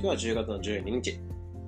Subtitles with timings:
[0.00, 1.18] 今日は10月の12日。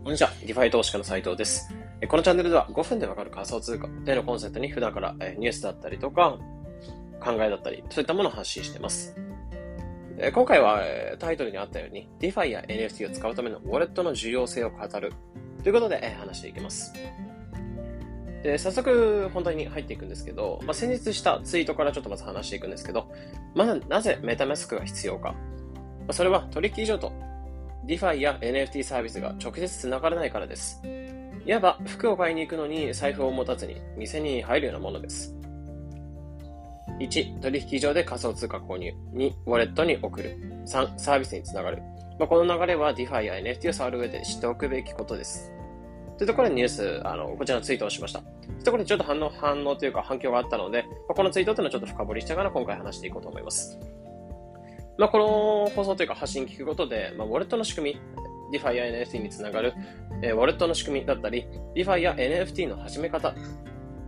[0.05, 0.31] こんにちは。
[0.43, 1.75] DeFi 投資家の斉藤です。
[2.07, 6.39] このチャンネルでは5分でわかる仮想通貨というのコンセプトに普段からニュースだったりとか
[7.19, 9.17] 考えだったりそういったものを発信しています。
[10.33, 10.85] 今回は
[11.19, 15.13] タイトルにあったように DeFi や NFT を使うためのウォレットの重要性を語る
[15.65, 16.95] ということで話していきます。
[18.45, 23.11] で、早速本題に入っていくんですけど、まあ、先日したツイートからちょっとまず話していくんですけど、
[23.57, 25.35] まずなぜメタマスクが必要か。
[26.13, 27.13] それは取引所と
[27.87, 30.81] DeFi や NFT サービスが直接繋がらないからです。
[31.47, 35.35] いわば服を買いに行くのに財布を持たずに店に入るようなものです。
[37.01, 38.93] 1、取引所で仮想通貨購入。
[39.15, 40.37] 2、ウォレットに送る。
[40.67, 41.83] 3、サービスにつながる。
[42.19, 45.51] まあ、この流れは DeFi や NFT を触る上で知っておくべきことです。
[46.19, 48.19] というところでニュース、あの、こちらのツイートをしました。
[48.21, 48.29] とい
[48.61, 53.79] うところでちょっと反応、反応というか反響があったので、まあ、このツイートというのをちょっと深掘りしながら今回話していこうと思います。
[55.01, 57.95] まあ、この放送というか発信聞くことで、まあ、ウォレットの仕組
[58.53, 59.73] み、DeFi や NFT につながる、
[60.21, 63.35] えー、ウォレットの仕組みだったり、DeFi や NFT の始め方、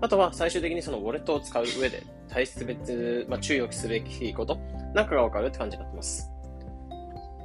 [0.02, 4.56] あとは最終的にそのウォレットを使う上で大切別、まあ、注意をすべきこと
[4.94, 6.28] なんかがわかるって感じになってます。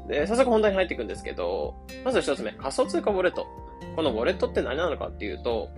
[0.10, 1.74] で、早速本題に入っていくんですけど、
[2.04, 3.48] まず一つ目、仮想通貨ウォレット。
[3.96, 5.70] このウォレットって何なのかっていうと、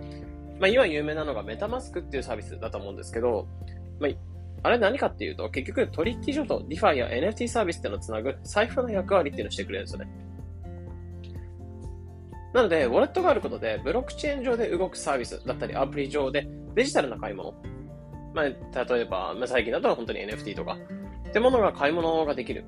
[0.58, 3.46] まあ、今有名なのがメタマスクっていうサービスだと思うんですけど、
[4.00, 4.10] まあ、
[4.62, 10.08] あれ何かっていうと、結局取引所と DeFi や NFT サービスっていうのをつなぐ財布の役割っていうのをしてくれるんですよね。
[12.52, 17.54] なので、ウォレットがあることで、ブロックチェーン上で動くサービスだったり、アプリ上でデジタルな買い物。
[18.34, 20.76] まあ、例えば、まあ、最近だと本当に NFT とか、
[21.28, 22.64] ってものが買い物ができる。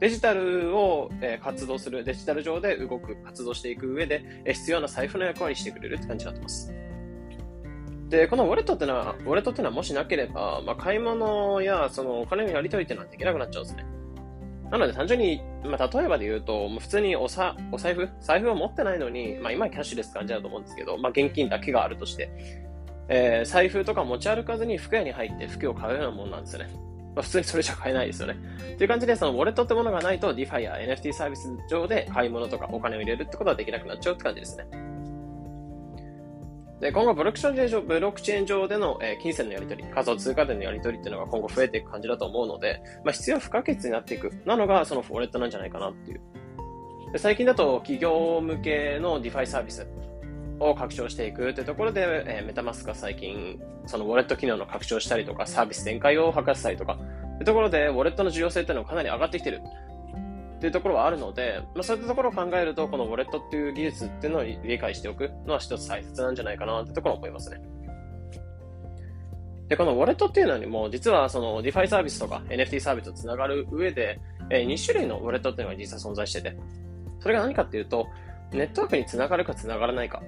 [0.00, 6.72] デジタルを、え活動する、デジタル上で動く、活動していく上で、え必要な財布の役割してくれるって感じになってます。
[8.08, 13.86] で、このウォレットってのは、ウォレットってのはもしなければ、まあ、買い物やそのお金のやり取りってのはできなくなっちゃうんですね。
[14.70, 22.30] なので単純に、まあ、例えばで言うと、普通におさお財布、財布を持ってないのに、まあ、今はキャッシュレス感じだと思うんですけど、まあ、現金だけがあるとして、
[23.08, 26.70] えー、財布とか持ち歩かずに服屋に入って服を買うようなもんなんですよね。
[27.14, 28.36] まあ、普通にそれじゃ買えないですよね。
[28.76, 34.66] という感じで、そのウォレットってものがないと、DeFi や NFT サービス上で買い物とかお金を入れるってことはできなくなっちゃうって感じですね。
[36.80, 46.20] で、今後ブロックチェーン上、ブロックチェーン上での、えー、金銭のやり取り、仮想通貨でのやり取りっていうのが今後増えていく感じだと思うので、まあ、必要不可欠になっていく、なのがそのウォレットなんじゃないかなっていう。
[47.12, 49.86] で最近だと企業向けの DeFi サービス
[50.60, 56.98] を拡張していくってところで、えー、メタマスクが最近、そのウォレット機能の拡張したりとか、サービス展開を図ったりとか、
[57.36, 59.62] ってところで、ウォレットの重要性っていうのがかなり上がってきてる。
[60.58, 67.60] っていうところはあるので、まあ、そういったところを考えると、このウォレットっていう技術っていうのを理解しておくのは一つ大切なんじゃないかなってところを思いますね。
[69.68, 74.18] で、このウォレットっていうのにも、実はその DeFi サービスとか NFT サービスとつながる上で、
[74.50, 76.56] え2種類のウォレットっていうのが実は存在してて、
[77.20, 78.08] それが何かっていうと、
[78.50, 80.22] ネットワークにつながるかつながらないか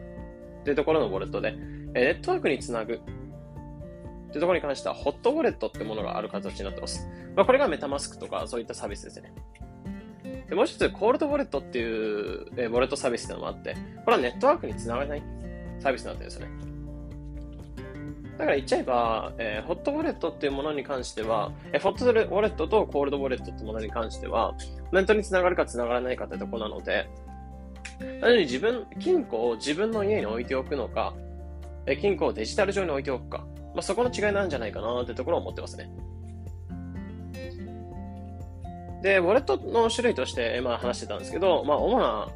[0.60, 1.56] っていうところのウォレットで、
[1.94, 7.08] えネットワークにつなぐっていうところに関しては、ホットウォレットってものがある形になってます。
[7.34, 9.32] まあ、これがメタマスクとかそういったサービスですね。
[10.50, 13.74] で、もう一つ、コールドウォレットっていう、えー、ウォレットサービスっていうのもあって、
[14.04, 15.22] これはネットワークにつながれない
[15.78, 16.52] サービスになってるんですよね。
[18.32, 24.56] だから言っちゃえば、えー、ホットウォレットっていうものに関しては、えー、ホットウォレットとコールドウォレットってものに関しては、
[24.92, 27.08] ネットにつながるかつながらないかってとこなので、
[28.20, 31.14] なのに自分、金庫を自分の家に置いておくのか、
[31.86, 35.88] えー、金庫をデジタル上に置いておくか、まあ、そこの違いなんじゃないかなってところを思ってますね。
[39.02, 42.28] で、ウォレットの種類として、まあ、話してたんですけど、まあ、主な、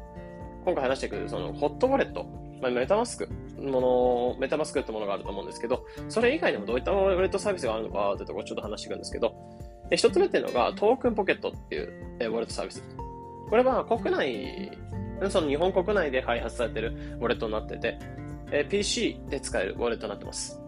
[0.65, 2.25] 今回話してくる、その、ホットウォレット、
[2.61, 3.29] まあ、メタマスク
[3.61, 9.35] もの、メタマスクってものがあると思うんですけど、それ以外にもどういったウォレットサービスがあるのかってところをちょっと話していくんですけど、
[9.91, 12.83] 一つ目っていうのが、トークンポケットっていうウォレットサービス。
[13.49, 14.71] これは国内、
[15.29, 17.99] その日本国内で開発されてるウォレットになってて、
[18.69, 20.59] PC で使えるウォレットになってます。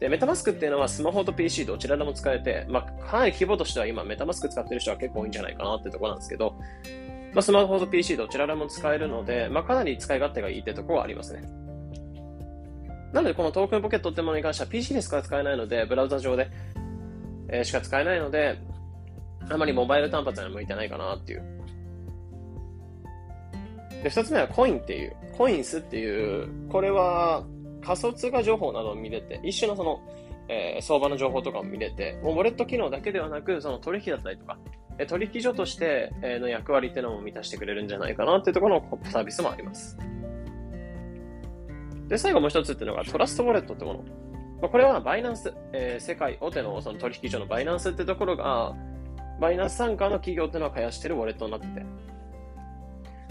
[0.00, 6.54] で、メタマスクっていうのはスマホと PC どちらでも使えて、まあ、かなり規模としては今メタマスク使ってる人は結構多いんじゃないかなってとこなんですけど、
[7.32, 11.42] まあ、スマホと PC どちらでも使えるので、まあ、かなり使い勝手がいいってとこはありますね。
[13.12, 16.50] なので、このトークンポケットってものに関しては PC でしか使えないので、ブラウザ上で、
[17.48, 18.58] えー、しか使えないので、
[19.48, 21.44] あまりモバイル端末には向いてないかなっていう。
[24.02, 27.44] で、二つ目はコインっていう、コインスっていう、これは、
[27.86, 30.00] 仮想通貨情報などを見れて、一種のその、
[30.48, 34.58] えー、相場の情報とかも見れて、もうウォレット機能だけではなく、その取引だったりとか、
[34.98, 39.96] え取引所としての役割っていうのも満たしてくれるんじゃないかなっていうところのサービスもあります。
[42.08, 44.04] で、最後もう一つっていうのがトラストウォレットってもの。
[44.60, 48.74] まあこれはバイナンス、えー、世界大手のその取引所のバイナンスってところが、
[49.40, 51.86] バイナンス参加の企業っていうのを開発してるウォレットになってて。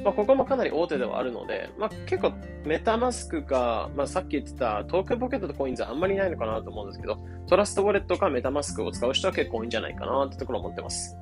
[0.03, 2.33] まあ、ここもかなり大手ではあるので、まあ、結構
[2.65, 11.17] メタマスクか、まあ、さっき言ってたトークンポケットとコインズはあんまりないのかなと思うんですけど、トラストウォレットかメタマスクを使う人は結構多いんじゃないかなってところを思ってます。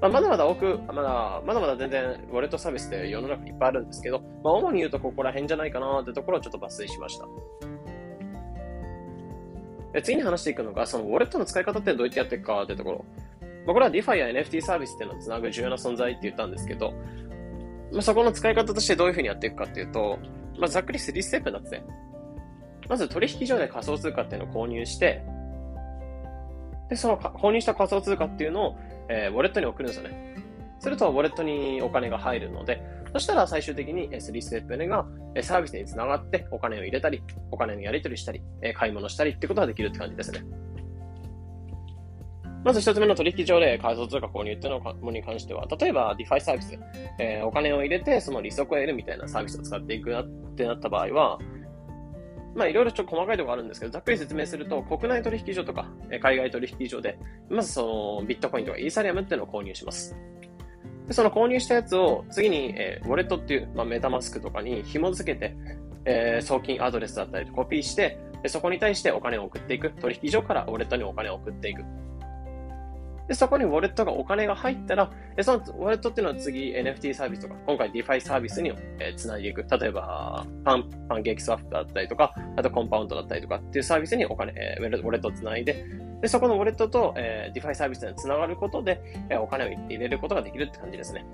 [0.00, 7.26] まあ、まだまだ多く、まだ、まだまだ全然ウォレットサービスって世の中いっぱいあるんですけど、まあ、主に言うとここら辺じゃないかなってところをちょっと抜粋しました。
[10.02, 13.04] 次に話していくのが、そのウォレットの使い方ってどうやってやっていくかってところ。
[13.66, 16.92] まあ、これは DeFi や NFT サービスっていうのをつなぐ重要な存在って言ったんですけど、
[17.92, 20.18] まあ、そこの使い方としてどういうふうにやっていくかっていうと、
[20.58, 21.82] まあ、ざっくり3ステップになってて、
[22.88, 25.22] まず取引所で仮想通貨っていうのを購入して、
[26.88, 28.78] で、その購入した仮想通貨っていうのを、
[29.08, 30.36] えー、ウォレットに送るんですよね。
[30.78, 32.80] すると、ウォレットにお金が入るので、
[33.12, 35.06] そしたら最終的に3ステップ目が
[35.42, 38.42] サービスにつながってお金を入れたり、お金のやり取りしたり、
[38.74, 40.44] 買い物したりってことができるって感じですね。
[42.64, 46.78] まず一つ目の取引上で仮想通貨購入っていうのに関しては、例えば DeFi サービス、
[47.20, 51.38] えー、お金を入れてその利息を得るみたいなサービスを使っていくなってなった場合は、
[52.56, 55.86] まあいろいろちょっと細かいところあるんですけど、ざっくり説明すると、国内取引所とか
[56.20, 57.18] 海外取引所で、
[57.48, 60.16] まずそのビットコインとかイーサリアムっていうのを購入します。
[61.06, 65.54] でその購入したやつを次に、えー、ウォレットっていう、まあ、メタマスクとかに紐付けて、
[66.04, 68.18] えー、送金アドレスだったりコピーして、
[68.48, 69.90] そこに対してお金を送っていく。
[69.90, 71.84] 取引所からウォレットにお金を送っていく。
[73.28, 75.10] で、そこにウォレットがお金が入ったら、
[75.42, 79.66] そのウォレットっていうのは次 NFT サービスとか、今回 DeFi サービスに、えー、繋いでいく。
[79.68, 85.86] 例えば、パン、パンケーキスワップだったりとか、あとコンパウンドだったりとかっていうサービスにお金、えー、ウォレットを繋いで、
[86.20, 91.26] で、そこのウォレットと、えー、DeFi サービスに繋がることで、え、お金を入れることができるって感じですね。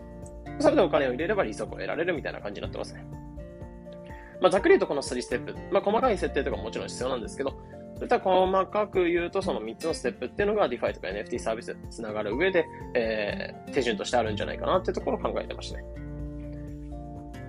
[0.58, 3.04] それでお金を入れれば利息を得られるみたいな感じになってますね。
[4.40, 5.54] まあ、ざっくり言うとこの3ステップ。
[5.70, 7.54] まあ、細かい設定とかももちろん必要なんですけど、
[7.94, 15.84] そういった細かく言うと、その3つのステップっていうのが DeFi とか NFT サービスでつながる上で、えー、手順としてあるんじゃないかなっていうところを考えてましたね。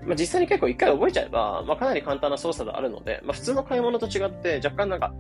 [0.06, 5.14] まあ、実際に結構一回覚えちゃえば、まあ、かなり簡単な操作であるので、まあ、普通の買い物と違って若干なんか、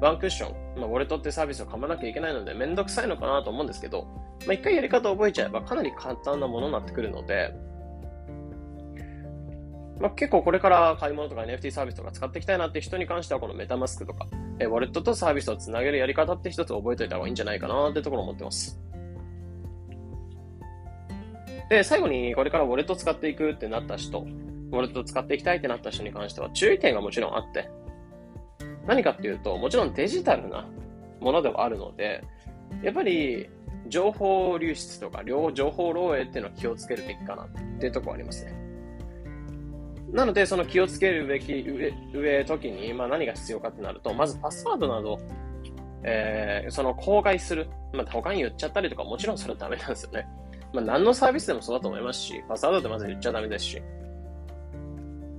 [0.00, 4.06] ワンクッション、まあ、ウォレットってサービスを噛まなきゃいけないので、めんどくさいのかなと思うんですけど、
[4.46, 7.54] まあ、一回やり方を覚えちゃえばかなり簡単なものになってくるので、
[10.00, 14.26] まあ、結構これから買い物とか NFT サービスとか使っていきたいなって人に関してはこのメタマスクとか、
[14.58, 18.78] えウォレットとサービスをつなげるやり方って一つ覚えておいた方がいいんじゃないかなってところを思ってます。
[21.70, 27.70] で、最後にこれからウォレット使っていくってなった人、ウォレット使っていきたいってなった人に関しては注意点がもちろんあって、
[28.86, 30.68] 何かっていうと、もちろんデジタルな
[31.20, 32.22] ものではあるので、
[32.82, 33.48] やっぱり
[33.88, 37.48] 情報流出とか、両情報漏洩っていうのは気をつけるべきかなっ
[37.80, 38.65] ていうところありますね。
[40.12, 45.18] なので、その気をつけるべき上、上時に、まあ何が必要かってなると、まずパスワードなど、
[46.04, 47.68] えー、その公開する。
[47.92, 50.26] まあ他に言っちゃったりとか、もちろんそれはダメなんですよね。
[50.72, 53.82] まあ何のサービスでもそうだと思いますし、パスワードってまず言っちゃダメですし。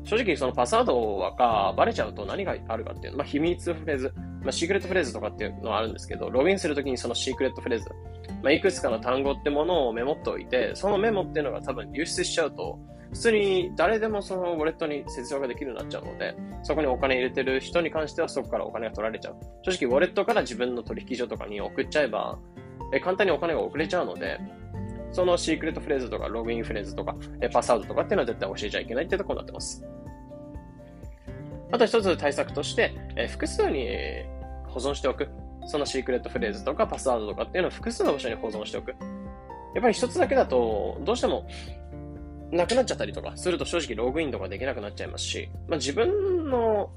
[0.03, 7.89] 正直そのパスワードがバレちゃうと何があるかっていうの、まあ秘密フレーズ、まあシークレットフレーズとかっていうのはあるんですけど、ログインするときにそのシークレットフレーズ、
[8.41, 12.79] まあいくつかの単語ってものをメモっておいて、そのメモっていうのが多分流出しちゃうと、
[13.11, 19.35] 普通に誰でもそのウォレットに接続ができるようになっちゃうので、そこにお金入れてる人に関してはそこからお金が取られちゃう。
[19.63, 22.37] 正直、ウォレットから自分の取引所とかに送っちゃえば、
[22.93, 24.39] え簡単にお金が送れちゃうので、
[25.11, 29.85] そのシークレットフレーズとか、ログインフレーズとか、えパスワードとかっていうのは絶対教えちゃいけないってところになってます。
[31.71, 33.87] あと一つ対策として、え複数に
[34.67, 35.27] 保存しておく。
[35.65, 38.91] そのシークレットフレーズとかパスワードとかっていうのを複数の場所に保存しておく。
[38.91, 38.95] や
[39.79, 41.45] っぱり一つだけだと、どうしても
[42.51, 46.89] なくなっちゃったりとかすると正直ログインとかできなくなっちゃいますし、まあ、自分の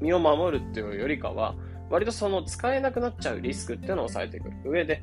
[0.00, 1.54] 身を守るっていうよりかは、
[1.90, 5.02] 割とその使えなくなっちゃうリスクっていうのを抑えていく上で、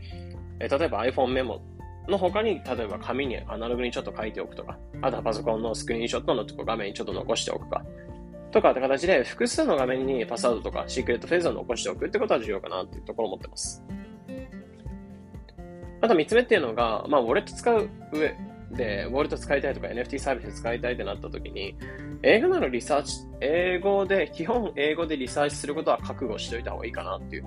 [0.59, 1.61] え例えば iPhone メモ
[2.07, 7.83] の他に、例えば紙にアナログにちょっと書いておくとか、あとはパソコンのスクリーンショットのとこ画面にちょっと残しておくか、
[8.51, 13.83] とかって形で複数の画面にパスワードとかシークレットフェーズを残しておくってことは重要かなっていうところを思ってます。
[16.01, 18.35] あと三つ目っていうのが、まあ、ウォレット使う上
[18.71, 21.75] で、ウォルト使いたいとか NFT サービス使いたいってなった時に、
[22.23, 27.45] 英語ならリサーチ、英語で、基本英語でリサーチすることは覚悟しておいた方がいいかなっていう。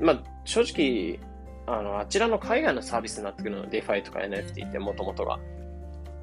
[0.00, 1.18] まあ、正直、
[1.66, 5.38] あの、あちらの海外のサービスになってくるの、DeFi とか NFT ってもともとが。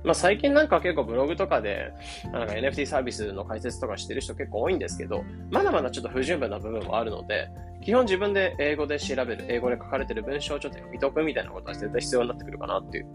[0.08, 1.92] まあ、最近なんか結構ブログとかで、
[2.32, 7.50] なんか NFT サービスの解説とかしてる人結構多いんですけど、まだまだちょっと不十分な部分もあるので、
[7.84, 13.08] 基本自分で英語で調べる、英語で書かれてる文章をちょっと読み解くみたいなことは絶対必要になってくるかなっていう。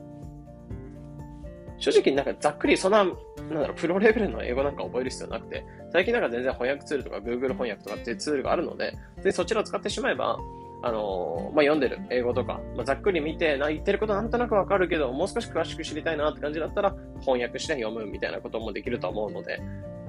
[1.78, 10.38] 正直なんかざっくりそんな、なんだろう、プロレベルの英語なんか覚える必要なくて、最近なんか全然翻訳ツールとか Google 翻訳とかっていうツールがあるので、でそちらを使ってしまえば、
[10.82, 19.60] あの、まあ、読んでる英語とか、まあ、ざっくり見て、な言ってることなんとなくわかるけど、もう少し詳しく知りたいなって感じだったら、翻訳して読むみたいなこともできると思うので、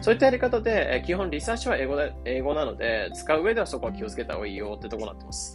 [0.02, 5.54] そういったやり方で、え基本リサーチは英語で、英語なので、使う上ではそこは気をつけた方がいいよってところになってます。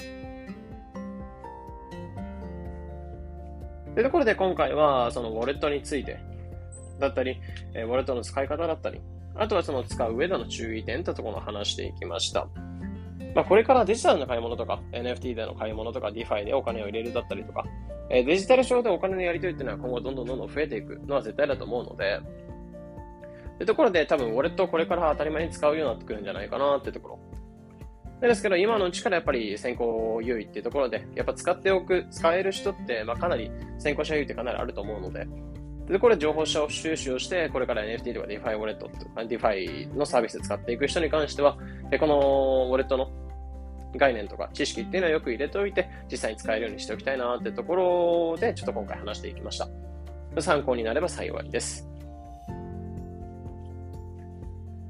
[3.95, 6.21] というところで今回は、そのウォレットについて
[7.01, 7.41] だったり、
[7.75, 9.01] えウォレットの使い方だったり、
[9.35, 12.49] あとはその使う上での注意点ってところを話していきました。
[13.39, 17.65] まあ、これからデジタルの買い物とか、NFT での買い物とか、DeFi でお金を入れるだったりとか、
[18.11, 22.21] えデジタル上でお金のやり取りっていうのは今後どんどんどんどん増えていくのは絶対だと思うので、
[23.59, 27.19] というところで多分ウォレットをこれから当たり前に使うようになってくるんじゃないかなっていうところ。
[28.21, 35.29] でですけど、今のうちからやっぱり先行優位っていうところで、やっぱ使っておく、使える人って、まあ、かなり先行者優位ってかなりあると思うので、
[35.89, 41.57] で、これ情報者収集をして、これから NFT とか DeFi ウォレットとか DeFi のサービスで使っていく人に関しては、
[41.99, 43.11] このウォレットの
[43.97, 49.69] 概念とか知識っていうのはよく入れておいて、実際に使えるようにしておきたいなってところで、ちょっと今回話していきました。
[50.41, 51.89] 参考になれば幸いです。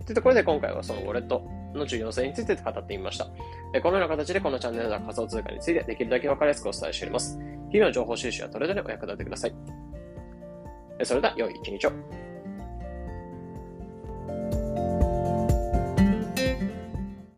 [0.05, 3.27] というところで今回はそのウォレットの重要性について語ってみました。
[3.27, 7.39] このような形でこのチャンネルでは仮想通貨についてできるだけ分かりやすくお伝えしております。
[7.71, 9.55] 日々の情報収集やトレードにお役立てください。
[11.05, 12.28] それでは良い一日を。